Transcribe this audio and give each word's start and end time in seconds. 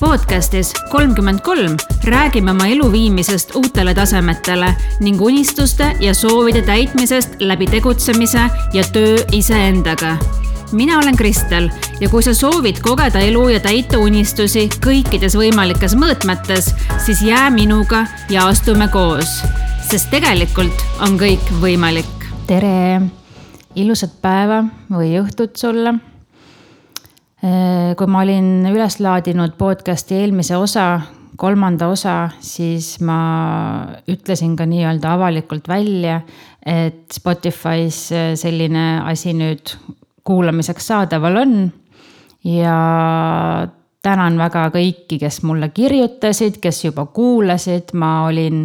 podcastis 0.00 0.72
kolmkümmend 0.90 1.40
kolm 1.40 1.76
räägime 2.04 2.50
oma 2.50 2.66
elu 2.66 2.92
viimisest 2.92 3.54
uutele 3.56 3.94
tasemetele 3.94 4.74
ning 5.00 5.20
unistuste 5.20 5.96
ja 6.00 6.14
soovide 6.14 6.62
täitmisest 6.62 7.40
läbi 7.40 7.66
tegutsemise 7.66 8.40
ja 8.72 8.84
töö 8.92 9.16
iseendaga. 9.32 10.16
mina 10.72 10.98
olen 10.98 11.16
Kristel 11.16 11.68
ja 12.00 12.08
kui 12.08 12.22
sa 12.22 12.34
soovid 12.34 12.80
kogeda 12.80 13.18
elu 13.18 13.48
ja 13.48 13.60
täita 13.60 13.98
unistusi 13.98 14.68
kõikides 14.86 15.36
võimalikes 15.36 15.96
mõõtmetes, 15.96 16.74
siis 16.98 17.22
jää 17.22 17.50
minuga 17.50 18.06
ja 18.30 18.46
astume 18.46 18.88
koos, 18.88 19.42
sest 19.90 20.10
tegelikult 20.10 20.84
on 21.00 21.18
kõik 21.18 21.52
võimalik. 21.60 22.28
tere, 22.46 23.00
ilusat 23.78 24.20
päeva 24.22 24.62
või 24.90 25.14
õhtut 25.20 25.56
sulle 25.56 25.94
Äh, 27.38 27.94
kui 27.94 28.08
ma 28.10 28.24
olin 28.24 28.66
üles 28.66 28.96
laadinud 28.98 29.52
podcast'i 29.60 30.16
eelmise 30.18 30.56
osa, 30.58 30.96
kolmanda 31.38 31.86
osa, 31.86 32.32
siis 32.42 32.96
ma 33.06 33.18
ütlesin 34.10 34.56
ka 34.58 34.66
nii-öelda 34.66 35.12
avalikult 35.14 35.70
välja, 35.70 36.16
et 36.66 37.14
Spotify's 37.14 38.00
äh, 38.10 38.32
selline 38.34 39.04
asi 39.06 39.36
nüüd 39.38 39.70
kuulamiseks 40.26 40.90
saadaval 40.90 41.44
on. 41.44 41.54
ja 42.42 42.74
tänan 44.02 44.38
väga 44.38 44.66
kõiki, 44.74 45.20
kes 45.22 45.42
mulle 45.46 45.70
kirjutasid, 45.70 46.58
kes 46.62 46.84
juba 46.88 47.06
kuulasid, 47.06 47.94
ma 47.94 48.26
olin 48.26 48.64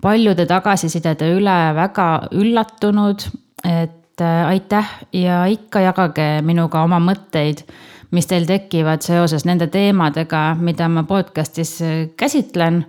paljude 0.00 0.46
tagasisidede 0.48 1.34
üle 1.36 1.60
väga 1.76 2.10
üllatunud, 2.32 3.28
et 3.68 3.99
äh, 4.24 4.44
aitäh 4.48 4.92
ja 5.12 5.44
ikka 5.50 5.82
jagage 5.84 6.28
minuga 6.46 6.84
oma 6.86 7.00
mõtteid 7.02 7.64
mis 8.14 8.26
teil 8.26 8.46
tekivad 8.48 9.04
seoses 9.06 9.44
nende 9.46 9.68
teemadega, 9.70 10.54
mida 10.60 10.88
ma 10.90 11.04
podcast'is 11.08 11.76
äh, 11.82 12.00
käsitlen. 12.16 12.84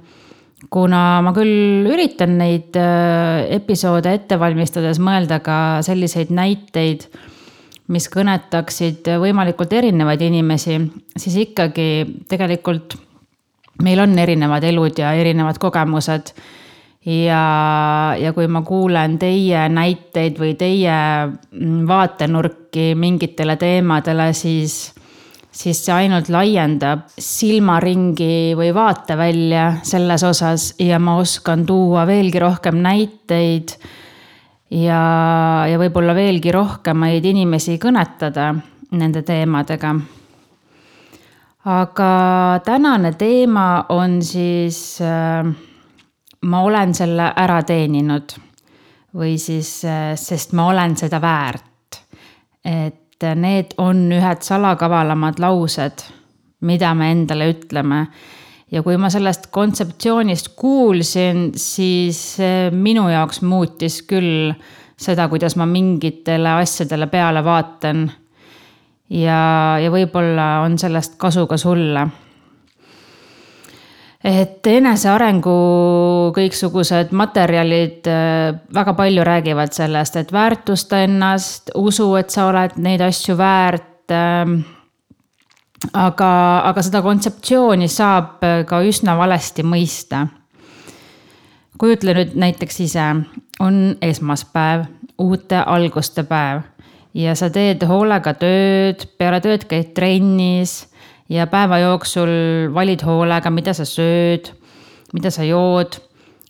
kuna 0.70 1.22
ma 1.26 1.32
küll 1.34 1.88
üritan 1.90 2.36
neid 2.38 2.76
äh, 2.78 3.48
episoode 3.56 4.14
ette 4.14 4.38
valmistades 4.40 5.00
mõelda 5.02 5.40
ka 5.42 5.56
selliseid 5.82 6.30
näiteid, 6.30 7.08
mis 7.90 8.06
kõnetaksid 8.14 9.10
võimalikult 9.20 9.73
erinevaid 9.73 10.22
inimesi, 10.22 10.78
siis 11.18 11.36
ikkagi 11.48 11.88
tegelikult 12.30 12.95
meil 13.82 14.00
on 14.00 14.14
erinevad 14.20 14.64
elud 14.64 15.02
ja 15.02 15.16
erinevad 15.18 15.58
kogemused 15.58 16.34
ja, 17.06 18.16
ja 18.20 18.34
kui 18.34 18.48
ma 18.48 18.62
kuulen 18.66 19.18
teie 19.22 19.66
näiteid 19.70 20.40
või 20.40 20.56
teie 20.60 20.96
mm, 21.26 21.86
vaatenurki 21.90 22.92
mingitele 22.96 23.58
teemadele, 23.58 24.32
siis 24.38 24.92
siis 25.52 25.82
see 25.84 25.94
ainult 25.94 26.30
laiendab 26.32 27.10
silmaringi 27.20 28.54
või 28.56 28.70
vaatevälja 28.76 29.66
selles 29.84 30.24
osas 30.24 30.70
ja 30.80 31.00
ma 31.00 31.18
oskan 31.20 31.66
tuua 31.68 32.06
veelgi 32.08 32.40
rohkem 32.40 32.80
näiteid. 32.80 33.76
ja, 34.72 35.02
ja 35.68 35.80
võib-olla 35.80 36.16
veelgi 36.16 36.52
rohkemaid 36.56 37.26
inimesi 37.26 37.76
kõnetada 37.78 38.54
nende 38.92 39.22
teemadega. 39.28 39.96
aga 41.66 42.14
tänane 42.66 43.12
teema 43.20 43.86
on 43.90 44.22
siis 44.24 45.02
äh, 45.02 45.52
ma 46.42 46.61
olen 46.66 46.94
selle 46.97 47.31
ära 47.38 47.61
teeninud 47.64 48.34
või 49.17 49.36
siis, 49.42 49.81
äh, 49.86 50.14
sest 50.16 50.53
ma 50.58 50.67
olen 50.72 50.95
seda 50.98 51.22
väärt. 51.22 51.67
et 52.66 53.23
need 53.36 53.73
on 53.81 54.11
ühed 54.14 54.44
salakavalamad 54.45 55.39
laused, 55.42 56.03
mida 56.61 56.94
me 56.94 57.11
endale 57.11 57.50
ütleme. 57.53 58.08
ja 58.71 58.83
kui 58.83 58.98
ma 58.98 59.10
sellest 59.10 59.48
kontseptsioonist 59.52 60.55
kuulsin, 60.55 61.52
siis 61.55 62.38
minu 62.71 63.10
jaoks 63.10 63.42
muutis 63.42 64.02
küll 64.02 64.54
seda, 64.98 65.27
kuidas 65.27 65.55
ma 65.55 65.66
mingitele 65.66 66.49
asjadele 66.61 67.08
peale 67.08 67.43
vaatan. 67.43 68.11
ja, 69.10 69.77
ja 69.82 69.92
võib-olla 69.92 70.61
on 70.66 70.77
sellest 70.77 71.17
kasu 71.17 71.48
ka 71.48 71.58
sulle 71.58 72.08
et 74.23 74.67
enesearengu 74.70 75.54
kõiksugused 76.36 77.14
materjalid 77.17 78.08
äh, 78.09 78.59
väga 78.73 78.93
palju 78.98 79.23
räägivad 79.26 79.73
sellest, 79.73 80.20
et 80.20 80.33
väärtusta 80.33 81.02
ennast, 81.08 81.73
usu, 81.76 82.14
et 82.20 82.30
sa 82.30 82.48
oled 82.52 82.77
neid 82.77 83.02
asju 83.05 83.37
väärt. 83.37 84.14
Ähm, 84.14 84.61
aga, 85.98 86.31
aga 86.70 86.83
seda 86.86 87.02
kontseptsiooni 87.02 87.89
saab 87.89 88.45
äh, 88.45 88.61
ka 88.70 88.83
üsna 88.86 89.17
valesti 89.17 89.65
mõista. 89.65 90.27
kujutle 91.81 92.14
nüüd 92.14 92.36
näiteks 92.37 92.80
ise, 92.83 93.05
on 93.60 93.95
esmaspäev, 94.05 94.86
uute 95.17 95.58
alguste 95.58 96.21
päev 96.23 96.61
ja 97.17 97.33
sa 97.36 97.49
teed 97.49 97.81
hoolega 97.89 98.36
tööd, 98.37 99.08
peale 99.17 99.42
tööd 99.42 99.65
käid 99.70 99.95
trennis 99.98 100.91
ja 101.31 101.47
päeva 101.47 101.80
jooksul 101.80 102.30
valid 102.73 103.03
hoolega, 103.08 103.52
mida 103.53 103.73
sa 103.75 103.86
sööd, 103.87 104.52
mida 105.15 105.31
sa 105.31 105.47
jood. 105.47 105.99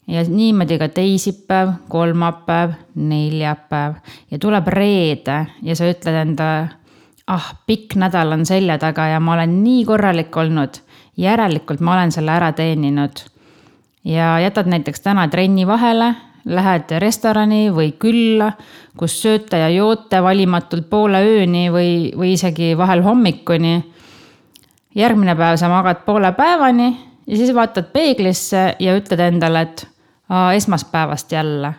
ja 0.07 0.23
niimoodi 0.27 0.75
ka 0.81 0.87
teisipäev, 0.91 1.75
kolmapäev, 1.89 2.73
neljapäev 2.95 3.99
ja 4.31 4.39
tuleb 4.41 4.67
reede 4.73 5.45
ja 5.61 5.75
sa 5.77 5.87
ütled 5.87 6.17
endale, 6.23 6.71
ah, 7.27 7.51
pikk 7.67 7.95
nädal 8.01 8.33
on 8.33 8.45
selja 8.45 8.79
taga 8.81 9.05
ja 9.13 9.19
ma 9.19 9.37
olen 9.37 9.61
nii 9.63 9.85
korralik 9.85 10.35
olnud. 10.37 10.81
järelikult 11.17 11.79
ma 11.79 11.93
olen 11.93 12.11
selle 12.11 12.31
ära 12.31 12.51
teeninud. 12.51 13.21
ja 14.03 14.39
jätad 14.39 14.67
näiteks 14.67 14.99
täna 14.99 15.27
trenni 15.27 15.67
vahele 15.67 16.15
lähed 16.45 16.89
restorani 16.97 17.69
või 17.69 17.93
külla, 17.99 18.51
kus 18.97 19.21
sööte 19.21 19.57
ja 19.57 19.69
joote 19.69 20.23
valimatult 20.23 20.89
poole 20.89 21.21
ööni 21.21 21.69
või, 21.69 22.11
või 22.17 22.33
isegi 22.33 22.77
vahel 22.77 23.03
hommikuni 23.05 23.83
järgmine 24.96 25.35
päev 25.35 25.57
sa 25.59 25.69
magad 25.72 26.03
poole 26.06 26.31
päevani 26.35 26.90
ja 27.28 27.38
siis 27.38 27.53
vaatad 27.56 27.91
peeglisse 27.94 28.75
ja 28.79 28.96
ütled 28.97 29.19
endale, 29.24 29.62
et 29.62 29.85
aa, 30.29 30.53
esmaspäevast 30.53 31.31
jälle. 31.31 31.74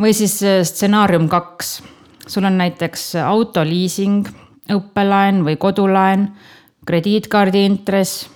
või 0.00 0.12
siis 0.12 0.42
äh, 0.42 0.62
stsenaarium 0.62 1.28
kaks, 1.28 1.82
sul 2.26 2.44
on 2.44 2.58
näiteks 2.58 3.14
autoliising, 3.24 4.28
õppelaen 4.72 5.44
või 5.44 5.56
kodulaen, 5.56 6.28
krediitkaardi 6.86 7.64
intress. 7.64 8.28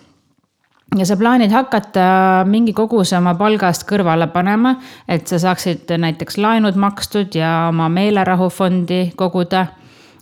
Ja 0.96 1.06
sa 1.08 1.16
plaanid 1.16 1.52
hakata 1.52 2.44
mingi 2.44 2.72
koguse 2.76 3.16
oma 3.16 3.34
palgast 3.34 3.86
kõrvale 3.88 4.26
panema, 4.32 4.74
et 5.08 5.28
sa 5.28 5.38
saaksid 5.40 5.92
näiteks 5.98 6.36
laenud 6.36 6.76
makstud 6.76 7.34
ja 7.34 7.68
oma 7.68 7.88
meelerahufondi 7.88 9.12
koguda 9.16 9.66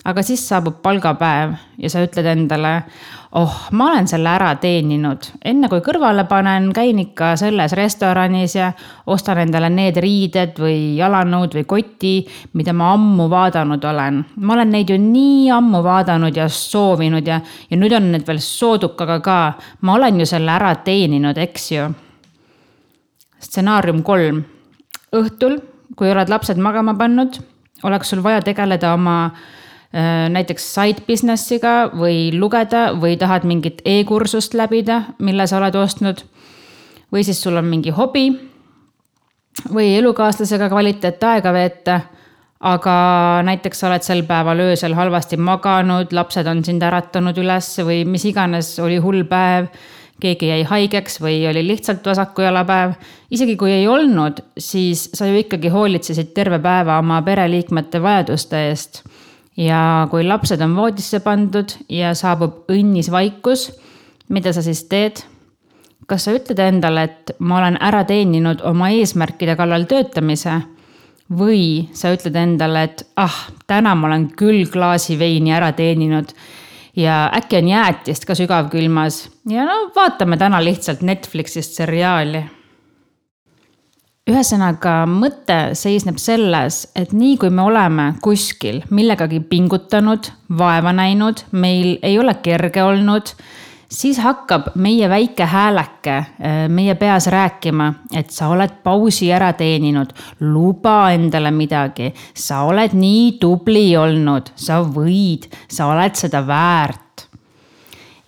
aga 0.04 0.22
siis 0.24 0.42
saabub 0.48 0.80
palgapäev 0.82 1.52
ja 1.78 1.90
sa 1.92 2.00
ütled 2.04 2.26
endale, 2.30 2.72
oh, 3.36 3.56
ma 3.76 3.90
olen 3.90 4.08
selle 4.08 4.30
ära 4.32 4.54
teeninud. 4.60 5.26
enne 5.44 5.68
kui 5.68 5.82
kõrvale 5.84 6.24
panen, 6.28 6.70
käin 6.72 6.98
ikka 7.02 7.34
selles 7.40 7.74
restoranis 7.76 8.54
ja 8.56 8.70
ostan 9.06 9.42
endale 9.44 9.70
need 9.70 10.00
riided 10.00 10.56
või 10.60 10.96
jalanõud 10.96 11.54
või 11.58 11.66
koti, 11.68 12.14
mida 12.56 12.72
ma 12.72 12.94
ammu 12.96 13.28
vaadanud 13.30 13.84
olen. 13.84 14.24
ma 14.36 14.54
olen 14.54 14.72
neid 14.72 14.90
ju 14.90 14.98
nii 14.98 15.50
ammu 15.56 15.82
vaadanud 15.84 16.36
ja 16.36 16.48
soovinud 16.48 17.26
ja, 17.26 17.40
ja 17.70 17.76
nüüd 17.76 17.96
on 17.96 18.10
need 18.12 18.26
veel 18.26 18.40
soodukaga 18.40 19.20
ka. 19.20 19.40
ma 19.80 19.98
olen 19.98 20.20
ju 20.20 20.26
selle 20.26 20.56
ära 20.56 20.74
teeninud, 20.74 21.36
eks 21.38 21.70
ju. 21.72 21.90
stsenaarium 23.38 24.02
kolm. 24.02 24.44
õhtul, 25.12 25.60
kui 25.96 26.08
oled 26.08 26.28
lapsed 26.28 26.56
magama 26.56 26.94
pannud, 26.96 27.36
oleks 27.84 28.08
sul 28.08 28.22
vaja 28.24 28.40
tegeleda 28.40 28.94
oma 28.94 29.30
näiteks 30.30 30.66
side 30.74 31.02
business'iga 31.06 31.90
või 31.98 32.30
lugeda 32.38 32.92
või 32.94 33.16
tahad 33.18 33.42
mingit 33.48 33.80
e-kursust 33.84 34.54
läbida, 34.54 35.02
mille 35.18 35.46
sa 35.50 35.58
oled 35.58 35.74
ostnud. 35.74 36.22
või 37.12 37.24
siis 37.24 37.42
sul 37.42 37.56
on 37.56 37.64
mingi 37.64 37.90
hobi 37.90 38.30
või 39.74 39.96
elukaaslasega 39.98 40.68
kvaliteetaega 40.68 41.52
veeta. 41.52 42.00
aga 42.60 42.94
näiteks 43.42 43.78
sa 43.80 43.86
oled 43.88 44.02
sel 44.04 44.22
päeval 44.28 44.60
öösel 44.60 44.94
halvasti 44.94 45.36
maganud, 45.36 46.12
lapsed 46.12 46.46
on 46.46 46.64
sind 46.64 46.82
äratanud 46.82 47.38
üles 47.38 47.78
või 47.78 48.04
mis 48.04 48.24
iganes, 48.24 48.78
oli 48.78 48.98
hull 49.00 49.24
päev 49.24 49.66
keegi 50.20 50.50
jäi 50.50 50.62
haigeks 50.68 51.20
või 51.22 51.38
oli 51.48 51.62
lihtsalt 51.66 52.06
vasaku 52.06 52.42
jala 52.42 52.64
päev. 52.64 52.92
isegi 53.30 53.56
kui 53.56 53.72
ei 53.72 53.88
olnud, 53.88 54.42
siis 54.58 55.10
sa 55.14 55.26
ju 55.26 55.38
ikkagi 55.40 55.68
hoolitsesid 55.68 56.34
terve 56.34 56.58
päeva 56.58 56.98
oma 56.98 57.22
pereliikmete 57.22 58.02
vajaduste 58.02 58.68
eest 58.68 59.02
ja 59.60 60.08
kui 60.10 60.24
lapsed 60.24 60.60
on 60.64 60.76
voodisse 60.76 61.20
pandud 61.24 61.74
ja 61.92 62.14
saabub 62.16 62.70
õnnis 62.72 63.10
vaikus, 63.12 63.68
mida 64.28 64.54
sa 64.56 64.64
siis 64.64 64.86
teed? 64.88 65.24
kas 66.10 66.24
sa 66.26 66.32
ütled 66.34 66.58
endale, 66.58 67.04
et 67.06 67.30
ma 67.38 67.60
olen 67.60 67.76
ära 67.86 68.00
teeninud 68.08 68.64
oma 68.66 68.88
eesmärkide 68.90 69.54
kallal 69.54 69.84
töötamise 69.86 70.56
või 71.38 71.86
sa 71.94 72.10
ütled 72.10 72.34
endale, 72.34 72.82
et 72.88 73.04
ah, 73.20 73.36
täna 73.70 73.94
ma 73.94 74.08
olen 74.08 74.26
küll 74.34 74.64
klaasi 74.72 75.14
veini 75.20 75.54
ära 75.54 75.70
teeninud 75.76 76.32
ja 76.98 77.28
äkki 77.36 77.60
on 77.60 77.68
jäätist 77.70 78.26
ka 78.26 78.34
sügavkülmas 78.34 79.22
ja 79.50 79.66
no 79.68 79.92
vaatame 79.94 80.36
täna 80.40 80.58
lihtsalt 80.64 81.06
Netflixist 81.06 81.78
seriaali. 81.78 82.42
Ühesõnaga, 84.30 85.04
mõte 85.10 85.58
seisneb 85.78 86.20
selles, 86.22 86.84
et 86.98 87.14
nii 87.16 87.36
kui 87.40 87.50
me 87.54 87.64
oleme 87.66 88.12
kuskil 88.22 88.82
millegagi 88.90 89.42
pingutanud, 89.50 90.30
vaeva 90.58 90.94
näinud, 90.94 91.44
meil 91.52 91.98
ei 92.02 92.18
ole 92.18 92.36
kerge 92.44 92.84
olnud 92.84 93.34
siis 93.90 94.20
hakkab 94.22 94.70
meie 94.78 95.08
väike 95.10 95.46
hääleke 95.50 96.16
äh, 96.16 96.62
meie 96.68 96.94
peas 96.94 97.26
rääkima, 97.26 97.92
et 98.16 98.30
sa 98.30 98.48
oled 98.54 98.80
pausi 98.84 99.30
ära 99.34 99.52
teeninud, 99.58 100.14
luba 100.40 101.10
endale 101.14 101.50
midagi, 101.50 102.12
sa 102.34 102.62
oled 102.70 102.94
nii 102.94 103.36
tubli 103.42 103.88
olnud, 103.98 104.52
sa 104.54 104.80
võid, 104.86 105.50
sa 105.68 105.90
oled 105.90 106.18
seda 106.18 106.44
väärt 106.46 107.09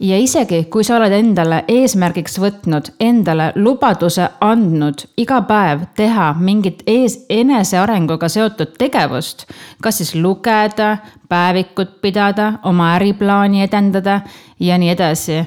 ja 0.02 0.18
isegi, 0.18 0.64
kui 0.64 0.84
sa 0.84 0.96
oled 0.98 1.12
endale 1.14 1.62
eesmärgiks 1.70 2.38
võtnud, 2.42 2.90
endale 3.00 3.50
lubaduse 3.54 4.26
andnud 4.42 5.04
iga 5.20 5.42
päev 5.46 5.86
teha 5.96 6.32
mingit 6.38 6.82
ees, 6.90 7.20
enesearenguga 7.30 8.28
seotud 8.32 8.74
tegevust, 8.78 9.46
kas 9.82 10.00
siis 10.00 10.14
lugeda, 10.18 10.96
päevikut 11.30 12.00
pidada, 12.02 12.52
oma 12.64 12.92
äriplaani 12.96 13.62
edendada 13.62 14.20
ja 14.60 14.78
nii 14.78 14.90
edasi, 14.90 15.38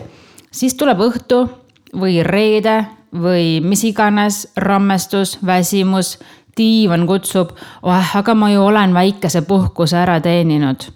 siis 0.52 0.78
tuleb 0.80 1.04
õhtu 1.04 1.44
või 2.00 2.22
reede 2.24 2.86
või 3.16 3.60
mis 3.64 3.84
iganes 3.88 4.46
rammestus, 4.56 5.38
väsimus, 5.46 6.16
diivan 6.56 7.04
kutsub, 7.08 7.52
oh, 7.84 8.16
aga 8.16 8.36
ma 8.36 8.50
ju 8.54 8.64
olen 8.64 8.96
väikese 8.96 9.44
puhkuse 9.44 10.00
ära 10.00 10.22
teeninud. 10.24 10.88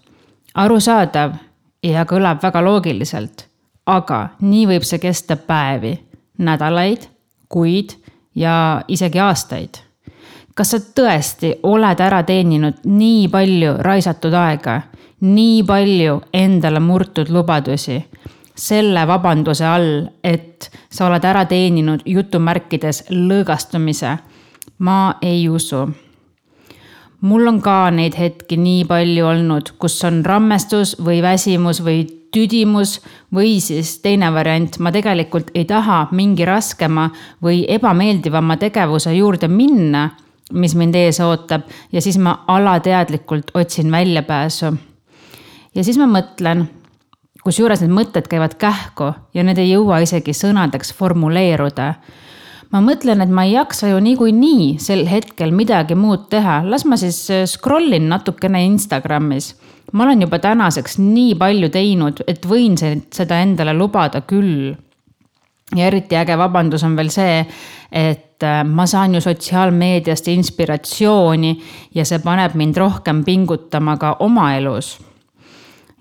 arusaadav 0.55 1.35
ja 1.83 2.03
kõlab 2.05 2.41
väga 2.43 2.63
loogiliselt 2.63 3.48
aga 3.89 4.19
nii 4.41 4.65
võib 4.69 4.85
see 4.85 5.01
kesta 5.01 5.37
päevi, 5.37 5.95
nädalaid, 6.37 7.07
kuid 7.49 7.95
ja 8.35 8.81
isegi 8.87 9.19
aastaid. 9.19 9.81
kas 10.55 10.73
sa 10.73 10.79
tõesti 10.95 11.53
oled 11.63 12.01
ära 12.03 12.23
teeninud 12.27 12.81
nii 12.83 13.27
palju 13.31 13.77
raisatud 13.79 14.33
aega, 14.35 14.81
nii 15.21 15.63
palju 15.63 16.19
endale 16.33 16.79
murtud 16.83 17.29
lubadusi 17.31 18.01
selle 18.59 19.05
vabanduse 19.07 19.65
all, 19.65 20.03
et 20.23 20.67
sa 20.91 21.07
oled 21.07 21.23
ära 21.23 21.45
teeninud 21.45 22.03
jutumärkides 22.05 23.05
lõõgastumise? 23.09 24.17
ma 24.79 25.15
ei 25.21 25.49
usu 25.49 25.87
mul 27.21 27.47
on 27.47 27.59
ka 27.61 27.89
neid 27.91 28.15
hetki 28.15 28.57
nii 28.57 28.85
palju 28.87 29.25
olnud, 29.27 29.73
kus 29.79 29.97
on 30.07 30.21
rammestus 30.25 30.95
või 31.03 31.21
väsimus 31.23 31.81
või 31.83 32.05
tüdimus 32.31 32.99
või 33.35 33.57
siis 33.63 33.97
teine 34.03 34.31
variant, 34.33 34.79
ma 34.79 34.91
tegelikult 34.91 35.51
ei 35.55 35.65
taha 35.69 36.07
mingi 36.11 36.45
raskema 36.45 37.09
või 37.43 37.63
ebameeldivama 37.67 38.57
tegevuse 38.61 39.13
juurde 39.15 39.47
minna, 39.47 40.09
mis 40.53 40.75
mind 40.75 40.95
ees 40.95 41.19
ootab 41.21 41.67
ja 41.91 42.01
siis 42.01 42.17
ma 42.17 42.43
alateadlikult 42.47 43.51
otsin 43.53 43.91
väljapääsu. 43.91 44.73
ja 45.75 45.83
siis 45.83 45.97
ma 45.97 46.07
mõtlen, 46.09 46.67
kusjuures 47.43 47.81
need 47.81 47.93
mõtted 47.93 48.27
käivad 48.27 48.57
kähku 48.59 49.13
ja 49.33 49.43
need 49.43 49.57
ei 49.57 49.71
jõua 49.71 50.01
isegi 50.03 50.33
sõnadeks 50.33 50.93
formuleeruda 50.93 51.93
ma 52.71 52.81
mõtlen, 52.85 53.21
et 53.21 53.29
ma 53.33 53.47
ei 53.47 53.55
jaksa 53.55 53.89
ju 53.89 53.99
niikuinii 54.03 54.77
sel 54.79 55.07
hetkel 55.09 55.51
midagi 55.51 55.95
muud 55.97 56.27
teha, 56.29 56.61
las 56.69 56.85
ma 56.85 56.97
siis 56.97 57.25
scroll 57.49 57.93
in 57.97 58.09
natukene 58.11 58.61
Instagramis 58.65 59.53
ma 59.91 60.03
olen 60.03 60.21
juba 60.21 60.39
tänaseks 60.39 60.97
nii 60.97 61.35
palju 61.35 61.69
teinud, 61.73 62.23
et 62.27 62.45
võin 62.45 62.77
seda 62.77 63.41
endale 63.41 63.73
lubada 63.73 64.21
küll. 64.21 64.75
ja 65.75 65.85
eriti 65.85 66.17
äge 66.17 66.37
vabandus 66.37 66.83
on 66.83 66.95
veel 66.97 67.11
see, 67.13 67.43
et 67.91 68.43
äh, 68.43 68.63
ma 68.65 68.87
saan 68.89 69.13
ju 69.13 69.21
sotsiaalmeediast 69.21 70.27
inspiratsiooni 70.27 71.51
ja 71.95 72.05
see 72.05 72.19
paneb 72.19 72.55
mind 72.57 72.77
rohkem 72.77 73.23
pingutama 73.23 73.97
ka 73.97 74.15
oma 74.19 74.53
elus. 74.57 74.97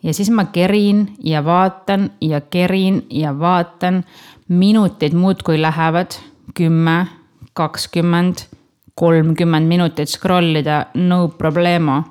ja 0.02 0.14
siis 0.14 0.30
ma 0.30 0.44
kerin 0.44 1.08
ja 1.24 1.44
vaatan 1.44 2.10
ja 2.20 2.40
kerin 2.40 3.06
ja 3.10 3.38
vaatan, 3.38 4.04
minutid 4.48 5.12
muudkui 5.12 5.60
lähevad, 5.60 6.16
kümme, 6.54 7.06
kakskümmend, 7.52 8.46
kolmkümmend 8.94 9.68
minutit 9.68 10.08
scroll 10.08 10.56
ida, 10.58 10.86
no 10.94 11.28
problemo 11.28 12.02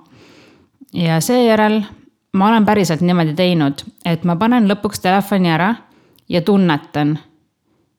ja 0.94 1.22
seejärel 1.22 1.82
ma 2.34 2.48
olen 2.48 2.66
päriselt 2.66 3.02
niimoodi 3.02 3.34
teinud, 3.34 3.82
et 4.06 4.24
ma 4.24 4.36
panen 4.36 4.68
lõpuks 4.70 5.02
telefoni 5.02 5.52
ära 5.52 5.74
ja 6.30 6.42
tunnetan. 6.42 7.18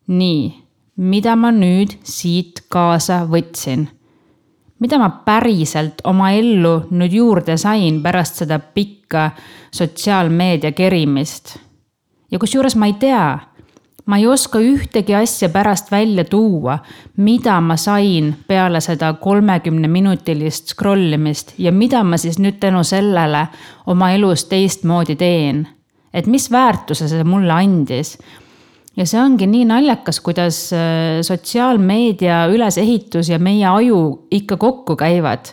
nii, 0.08 0.54
mida 0.96 1.36
ma 1.36 1.50
nüüd 1.52 1.98
siit 2.02 2.64
kaasa 2.68 3.24
võtsin? 3.28 3.88
mida 4.78 4.98
ma 4.98 5.10
päriselt 5.24 6.00
oma 6.04 6.30
ellu 6.32 6.86
nüüd 6.90 7.12
juurde 7.12 7.56
sain 7.56 8.02
pärast 8.02 8.42
seda 8.42 8.58
pikka 8.58 9.30
sotsiaalmeedia 9.70 10.72
kerimist? 10.72 11.58
ja 12.30 12.38
kusjuures 12.38 12.76
ma 12.76 12.86
ei 12.86 12.96
tea 13.00 13.38
ma 14.08 14.16
ei 14.16 14.26
oska 14.26 14.60
ühtegi 14.64 15.14
asja 15.14 15.50
pärast 15.52 15.90
välja 15.92 16.24
tuua, 16.24 16.78
mida 17.16 17.58
ma 17.60 17.76
sain 17.76 18.32
peale 18.48 18.80
seda 18.80 19.12
kolmekümneminutilist 19.20 20.72
scroll 20.72 21.12
imist 21.12 21.52
ja 21.60 21.72
mida 21.72 22.02
ma 22.04 22.16
siis 22.20 22.40
nüüd 22.40 22.56
tänu 22.60 22.84
sellele 22.88 23.46
oma 23.86 24.12
elus 24.16 24.46
teistmoodi 24.48 25.16
teen. 25.16 25.66
et 26.12 26.26
mis 26.26 26.50
väärtuse 26.50 27.08
see 27.08 27.24
mulle 27.24 27.52
andis. 27.52 28.16
ja 28.96 29.06
see 29.06 29.20
ongi 29.20 29.46
nii 29.46 29.64
naljakas, 29.68 30.20
kuidas 30.20 30.72
äh, 30.72 31.20
sotsiaalmeedia 31.22 32.46
ülesehitus 32.48 33.28
ja 33.28 33.38
meie 33.38 33.66
aju 33.66 34.26
ikka 34.30 34.56
kokku 34.56 34.96
käivad 34.96 35.52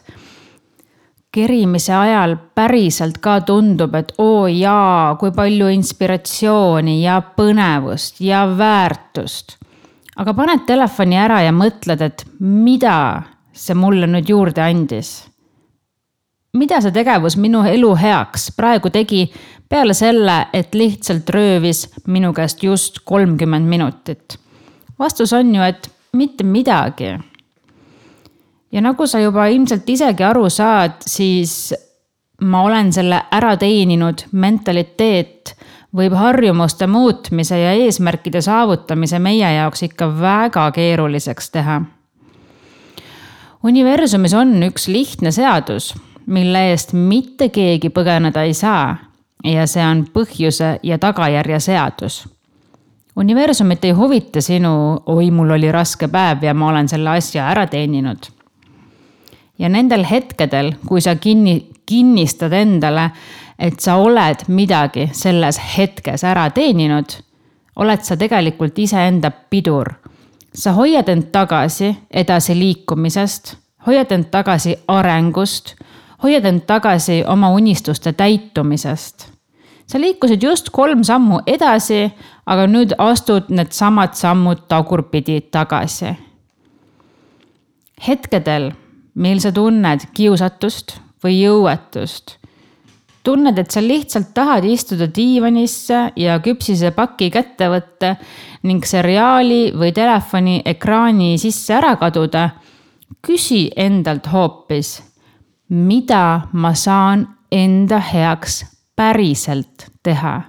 kerimise 1.36 1.94
ajal 1.94 2.38
päriselt 2.56 3.20
ka 3.24 3.40
tundub, 3.48 3.96
et 3.98 4.14
oo 4.24 4.48
jaa, 4.48 5.16
kui 5.20 5.34
palju 5.36 5.68
inspiratsiooni 5.74 7.02
ja 7.04 7.20
põnevust 7.38 8.22
ja 8.24 8.46
väärtust. 8.58 9.58
aga 10.16 10.34
paned 10.34 10.64
telefoni 10.68 11.18
ära 11.20 11.42
ja 11.44 11.52
mõtled, 11.52 12.02
et 12.02 12.24
mida 12.40 13.24
see 13.52 13.76
mulle 13.76 14.08
nüüd 14.08 14.30
juurde 14.32 14.64
andis. 14.64 15.26
mida 16.54 16.80
see 16.82 16.96
tegevus 16.96 17.36
minu 17.38 17.66
elu 17.68 17.92
heaks 17.96 18.52
praegu 18.56 18.90
tegi 18.90 19.26
peale 19.70 19.94
selle, 19.94 20.48
et 20.54 20.76
lihtsalt 20.76 21.30
röövis 21.30 21.90
minu 22.08 22.34
käest 22.34 22.64
just 22.64 23.04
kolmkümmend 23.04 23.68
minutit? 23.68 24.40
vastus 25.00 25.34
on 25.34 25.56
ju, 25.56 25.62
et 25.62 25.92
mitte 26.14 26.44
midagi 26.44 27.18
ja 28.72 28.82
nagu 28.82 29.08
sa 29.08 29.20
juba 29.20 29.48
ilmselt 29.48 29.90
isegi 29.90 30.24
aru 30.24 30.50
saad, 30.50 31.02
siis 31.06 31.74
ma 32.42 32.64
olen 32.68 32.92
selle 32.94 33.22
ära 33.32 33.56
teeninud 33.58 34.26
mentaliteet 34.32 35.56
võib 35.96 36.16
harjumuste 36.20 36.88
muutmise 36.88 37.60
ja 37.60 37.72
eesmärkide 37.80 38.42
saavutamise 38.44 39.20
meie 39.20 39.54
jaoks 39.56 39.86
ikka 39.88 40.10
väga 40.20 40.72
keeruliseks 40.76 41.52
teha. 41.52 41.82
universumis 43.64 44.34
on 44.34 44.64
üks 44.64 44.88
lihtne 44.88 45.32
seadus, 45.32 45.94
mille 46.26 46.70
eest 46.70 46.94
mitte 46.94 47.50
keegi 47.50 47.90
põgeneda 47.90 48.44
ei 48.44 48.54
saa 48.54 48.98
ja 49.44 49.68
see 49.68 49.86
on 49.86 50.06
põhjuse 50.14 50.80
ja 50.84 50.98
tagajärje 50.98 51.60
seadus. 51.60 52.28
universumit 53.16 53.86
ei 53.86 53.92
huvita 53.92 54.42
sinu, 54.42 55.02
oi, 55.06 55.32
mul 55.32 55.50
oli 55.50 55.72
raske 55.72 56.08
päev 56.08 56.44
ja 56.44 56.54
ma 56.54 56.68
olen 56.68 56.88
selle 56.88 57.10
asja 57.10 57.48
ära 57.48 57.68
teeninud 57.68 58.35
ja 59.60 59.70
nendel 59.70 60.06
hetkedel, 60.10 60.74
kui 60.88 61.02
sa 61.02 61.16
kinni, 61.16 61.70
kinnistad 61.86 62.54
endale, 62.54 63.10
et 63.60 63.80
sa 63.80 63.96
oled 64.02 64.48
midagi 64.48 65.10
selles 65.14 65.60
hetkes 65.78 66.24
ära 66.28 66.50
teeninud, 66.52 67.18
oled 67.80 68.04
sa 68.04 68.18
tegelikult 68.18 68.80
iseenda 68.80 69.32
pidur. 69.32 69.94
sa 70.56 70.72
hoiad 70.72 71.10
end 71.10 71.24
tagasi 71.32 71.96
edasiliikumisest, 72.12 73.56
hoiad 73.88 74.12
end 74.12 74.30
tagasi 74.32 74.76
arengust, 74.88 75.76
hoiad 76.24 76.46
end 76.46 76.62
tagasi 76.68 77.24
oma 77.28 77.50
unistuste 77.50 78.14
täitumisest. 78.14 79.32
sa 79.88 80.00
liikusid 80.00 80.44
just 80.44 80.70
kolm 80.70 81.04
sammu 81.04 81.40
edasi, 81.48 82.12
aga 82.46 82.68
nüüd 82.68 82.96
astud 82.98 83.44
needsamad 83.50 84.14
sammud 84.14 84.68
tagurpidi 84.68 85.42
tagasi. 85.42 86.16
hetkedel 88.08 88.72
mil 89.16 89.40
sa 89.40 89.52
tunned 89.56 90.10
kiusatust 90.14 90.98
või 91.24 91.40
jõuetust. 91.42 92.38
tunned, 93.26 93.58
et 93.58 93.72
sa 93.74 93.82
lihtsalt 93.82 94.36
tahad 94.38 94.66
istuda 94.70 95.08
diivanisse 95.10 96.12
ja 96.16 96.36
küpsise 96.40 96.92
paki 96.94 97.32
kätte 97.34 97.72
võtta 97.74 98.12
ning 98.70 98.86
seriaali 98.86 99.72
või 99.74 99.90
telefoni 99.94 100.60
ekraani 100.66 101.38
sisse 101.42 101.74
ära 101.74 101.96
kaduda, 101.98 102.50
küsi 103.26 103.72
endalt 103.76 104.30
hoopis, 104.30 105.00
mida 105.70 106.48
ma 106.54 106.74
saan 106.78 107.26
enda 107.52 107.98
heaks 108.00 108.64
päriselt 108.96 109.90
teha. 110.04 110.42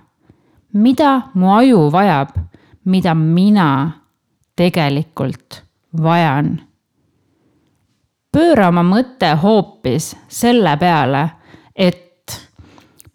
mida 0.72 1.30
mu 1.34 1.54
aju 1.56 1.90
vajab, 1.90 2.28
mida 2.84 3.14
mina 3.14 3.90
tegelikult 4.56 5.62
vajan. 6.02 6.60
Pööra 8.36 8.68
oma 8.68 8.82
mõte 8.84 9.30
hoopis 9.40 10.10
selle 10.28 10.76
peale, 10.76 11.22
et 11.72 12.36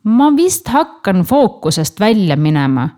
ma 0.03 0.31
vist 0.33 0.67
hakkan 0.73 1.21
fookusest 1.21 1.99
välja 1.99 2.35
minema. 2.35 2.89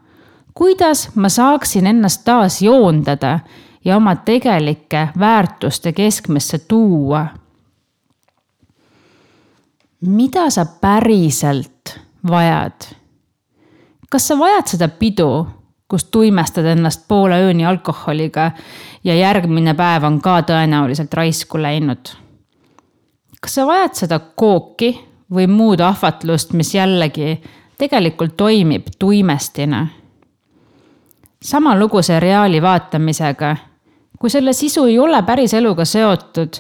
kuidas 0.53 1.10
ma 1.15 1.30
saaksin 1.30 1.88
ennast 1.88 2.24
taas 2.25 2.62
joondada 2.62 3.39
ja 3.86 3.98
oma 3.98 4.15
tegelike 4.15 5.10
väärtuste 5.20 5.92
keskmesse 5.92 6.60
tuua 6.60 7.27
mida 10.06 10.50
sa 10.50 10.65
päriselt 10.65 12.00
vajad? 12.27 12.96
kas 14.10 14.27
sa 14.27 14.38
vajad 14.39 14.68
seda 14.68 14.88
pidu, 14.88 15.48
kus 15.93 16.07
tuimestad 16.09 16.65
ennast 16.65 17.03
poole 17.07 17.38
ööni 17.45 17.65
alkoholiga 17.69 18.47
ja 19.05 19.13
järgmine 19.13 19.75
päev 19.77 20.07
on 20.09 20.15
ka 20.21 20.39
tõenäoliselt 20.41 21.13
raisku 21.13 21.59
läinud? 21.62 22.15
kas 23.41 23.59
sa 23.59 23.65
vajad 23.69 24.00
seda 24.00 24.17
kooki 24.19 24.89
või 25.33 25.45
muud 25.47 25.83
ahvatlust, 25.85 26.55
mis 26.57 26.73
jällegi 26.73 27.35
tegelikult 27.77 28.33
toimib 28.38 28.89
tuimestina? 29.00 29.83
sama 31.43 31.75
lugu 31.77 32.01
seriaali 32.01 32.62
vaatamisega. 32.62 33.55
kui 34.19 34.29
selle 34.29 34.53
sisu 34.53 34.85
ei 34.89 34.97
ole 35.00 35.21
päris 35.23 35.53
eluga 35.53 35.85
seotud 35.85 36.57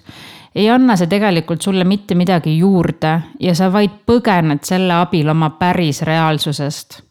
ei 0.55 0.69
anna 0.69 0.93
see 0.95 1.09
tegelikult 1.09 1.61
sulle 1.61 1.83
mitte 1.89 2.15
midagi 2.15 2.53
juurde 2.57 3.15
ja 3.39 3.55
sa 3.55 3.71
vaid 3.73 3.97
põgened 4.05 4.61
selle 4.61 4.93
abil 4.93 5.29
oma 5.29 5.49
päris 5.49 6.01
reaalsusest. 6.01 7.01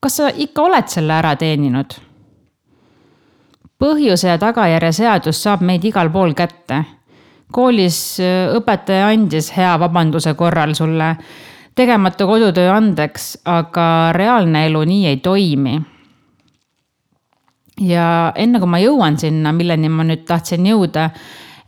Kas 0.00 0.16
sa 0.16 0.30
ikka 0.34 0.62
oled 0.62 0.88
selle 0.88 1.12
ära 1.18 1.34
teeninud? 1.36 1.98
põhjuse 3.80 4.28
ja 4.28 4.38
tagajärje 4.38 4.92
seadus 4.92 5.38
saab 5.42 5.62
meid 5.64 5.84
igal 5.84 6.10
pool 6.12 6.34
kätte. 6.34 6.84
koolis 7.52 8.20
äh, 8.20 8.50
õpetaja 8.56 9.12
andis 9.12 9.52
hea 9.56 9.78
vabanduse 9.80 10.34
korral 10.34 10.74
sulle 10.74 11.16
tegemata 11.74 12.26
kodutöö 12.26 12.72
andeks, 12.74 13.38
aga 13.44 14.12
reaalne 14.12 14.66
elu 14.66 14.84
nii 14.84 15.06
ei 15.06 15.16
toimi 15.16 15.80
ja 17.80 18.32
enne 18.36 18.60
kui 18.60 18.68
ma 18.68 18.80
jõuan 18.82 19.16
sinna, 19.20 19.52
milleni 19.56 19.88
ma 19.92 20.04
nüüd 20.06 20.26
tahtsin 20.28 20.66
jõuda, 20.68 21.08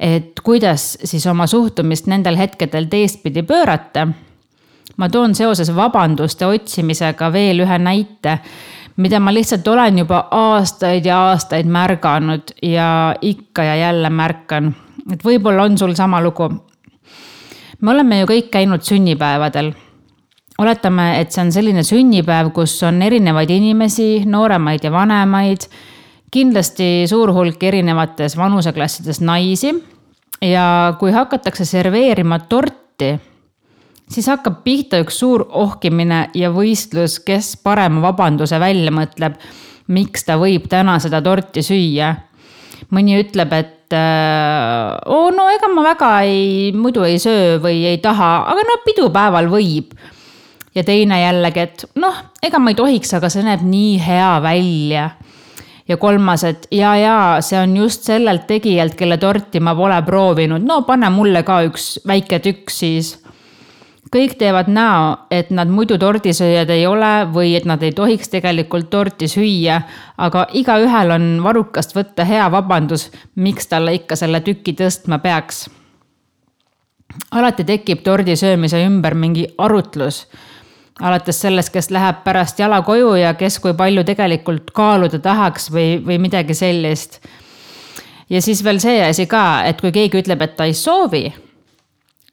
et 0.03 0.41
kuidas 0.45 0.97
siis 1.05 1.25
oma 1.31 1.47
suhtumist 1.51 2.09
nendel 2.11 2.37
hetkedel 2.41 2.89
teistpidi 2.93 3.45
pöörata. 3.47 4.09
Ma 4.97 5.09
toon 5.09 5.35
seoses 5.35 5.71
vabanduste 5.75 6.47
otsimisega 6.47 7.31
veel 7.33 7.65
ühe 7.65 7.79
näite, 7.79 8.39
mida 8.97 9.21
ma 9.21 9.33
lihtsalt 9.35 9.69
olen 9.69 10.03
juba 10.03 10.27
aastaid 10.31 11.07
ja 11.09 11.21
aastaid 11.31 11.67
märganud 11.67 12.55
ja 12.63 13.15
ikka 13.21 13.65
ja 13.65 13.77
jälle 13.77 14.11
märkan, 14.11 14.75
et 15.13 15.25
võib-olla 15.25 15.69
on 15.69 15.79
sul 15.79 15.95
sama 15.95 16.21
lugu. 16.21 16.51
me 17.81 17.91
oleme 17.91 18.21
ju 18.21 18.27
kõik 18.27 18.51
käinud 18.51 18.83
sünnipäevadel. 18.83 19.73
Oletame, 20.59 21.21
et 21.21 21.33
see 21.33 21.43
on 21.43 21.51
selline 21.53 21.83
sünnipäev, 21.83 22.53
kus 22.55 22.77
on 22.87 23.01
erinevaid 23.03 23.51
inimesi, 23.51 24.23
nooremaid 24.29 24.85
ja 24.85 24.93
vanemaid. 24.93 25.65
Kindlasti 26.31 27.09
suur 27.09 27.33
hulk 27.33 27.63
erinevates 27.63 28.37
vanuseklassides 28.37 29.21
naisi. 29.21 29.73
Ja 30.43 30.95
kui 31.01 31.11
hakatakse 31.13 31.65
serveerima 31.65 32.39
torti, 32.39 33.17
siis 34.13 34.29
hakkab 34.31 34.63
pihta 34.65 35.01
üks 35.03 35.19
suur 35.23 35.47
ohkimine 35.49 36.27
ja 36.39 36.53
võistlus, 36.55 37.19
kes 37.25 37.55
parema 37.65 38.03
vabanduse 38.05 38.61
välja 38.61 38.93
mõtleb, 38.95 39.39
miks 39.93 40.27
ta 40.29 40.39
võib 40.41 40.69
täna 40.71 40.99
seda 41.03 41.23
torti 41.23 41.65
süüa. 41.65 42.15
mõni 42.93 43.17
ütleb, 43.21 43.53
et 43.53 43.95
oo 45.09 45.31
no 45.33 45.49
ega 45.53 45.69
ma 45.73 45.85
väga 45.85 46.11
ei, 46.29 46.73
muidu 46.77 47.05
ei 47.05 47.19
söö 47.21 47.59
või 47.63 47.85
ei 47.89 47.99
taha, 47.99 48.33
aga 48.53 48.65
no 48.69 48.81
pidupäeval 48.85 49.49
võib. 49.53 49.95
ja 50.75 50.85
teine 50.85 51.21
jällegi, 51.21 51.61
et 51.61 51.85
noh, 52.01 52.23
ega 52.43 52.59
ma 52.59 52.73
ei 52.73 52.77
tohiks, 52.77 53.13
aga 53.15 53.29
see 53.29 53.45
näeb 53.45 53.65
nii 53.65 53.99
hea 54.01 54.39
välja 54.41 55.11
ja 55.89 55.97
kolmas, 55.97 56.45
et 56.45 56.67
ja, 56.71 56.95
ja 56.97 57.17
see 57.45 57.59
on 57.61 57.77
just 57.77 58.07
sellelt 58.09 58.47
tegijalt, 58.47 58.95
kelle 58.97 59.19
torti 59.21 59.61
ma 59.61 59.75
pole 59.77 59.99
proovinud, 60.07 60.65
no 60.65 60.83
pane 60.89 61.11
mulle 61.13 61.43
ka 61.47 61.63
üks 61.69 61.99
väike 62.09 62.41
tükk 62.45 62.73
siis. 62.73 63.19
Kõik 64.13 64.37
teevad 64.39 64.69
näo, 64.69 65.17
et 65.31 65.51
nad 65.51 65.71
muidu 65.73 65.97
tordisööjad 65.99 66.71
ei 66.71 66.87
ole 66.87 67.13
või 67.33 67.55
et 67.57 67.65
nad 67.69 67.83
ei 67.83 67.95
tohiks 67.97 68.29
tegelikult 68.33 68.91
torti 68.93 69.29
süüa, 69.29 69.81
aga 70.19 70.47
igaühel 70.53 71.15
on 71.17 71.29
varrukast 71.45 71.97
võtta 71.97 72.27
hea 72.29 72.51
vabandus, 72.53 73.09
miks 73.35 73.71
talle 73.73 73.97
ikka 73.97 74.17
selle 74.17 74.41
tüki 74.41 74.77
tõstma 74.79 75.19
peaks. 75.23 75.69
alati 77.31 77.65
tekib 77.65 78.03
tordi 78.03 78.37
söömise 78.37 78.85
ümber 78.87 79.15
mingi 79.15 79.47
arutlus 79.59 80.27
alates 81.01 81.41
sellest, 81.41 81.73
kes 81.73 81.91
läheb 81.91 82.23
pärast 82.25 82.59
jala 82.59 82.83
koju 82.83 83.15
ja 83.15 83.35
kes 83.35 83.59
kui 83.59 83.75
palju 83.75 84.05
tegelikult 84.05 84.71
kaaluda 84.75 85.19
tahaks 85.19 85.71
või, 85.73 85.97
või 86.05 86.19
midagi 86.19 86.55
sellist. 86.55 87.21
ja 88.31 88.43
siis 88.43 88.65
veel 88.65 88.81
see 88.81 89.01
asi 89.05 89.27
ka, 89.27 89.65
et 89.65 89.81
kui 89.81 89.93
keegi 89.93 90.23
ütleb, 90.23 90.43
et 90.43 90.57
ta 90.57 90.65
ei 90.65 90.75
soovi, 90.75 91.33